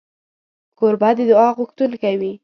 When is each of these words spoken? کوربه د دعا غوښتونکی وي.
کوربه 0.77 1.09
د 1.17 1.19
دعا 1.29 1.47
غوښتونکی 1.57 2.15
وي. 2.19 2.33